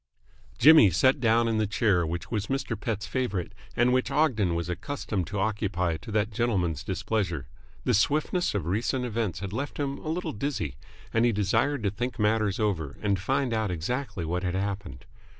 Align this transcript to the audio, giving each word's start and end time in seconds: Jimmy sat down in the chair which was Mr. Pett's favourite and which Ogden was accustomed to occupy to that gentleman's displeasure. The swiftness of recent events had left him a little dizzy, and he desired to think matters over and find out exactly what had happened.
Jimmy 0.57 0.89
sat 0.89 1.19
down 1.19 1.47
in 1.47 1.59
the 1.59 1.67
chair 1.67 2.07
which 2.07 2.31
was 2.31 2.47
Mr. 2.47 2.75
Pett's 2.75 3.05
favourite 3.05 3.53
and 3.75 3.93
which 3.93 4.09
Ogden 4.09 4.55
was 4.55 4.67
accustomed 4.67 5.27
to 5.27 5.37
occupy 5.37 5.97
to 5.97 6.11
that 6.11 6.31
gentleman's 6.31 6.83
displeasure. 6.83 7.45
The 7.83 7.93
swiftness 7.93 8.55
of 8.55 8.65
recent 8.65 9.05
events 9.05 9.41
had 9.41 9.53
left 9.53 9.77
him 9.77 9.99
a 9.99 10.09
little 10.09 10.33
dizzy, 10.33 10.73
and 11.13 11.23
he 11.23 11.31
desired 11.31 11.83
to 11.83 11.91
think 11.91 12.17
matters 12.17 12.59
over 12.59 12.97
and 13.03 13.19
find 13.19 13.53
out 13.53 13.69
exactly 13.69 14.25
what 14.25 14.41
had 14.41 14.55
happened. 14.55 15.05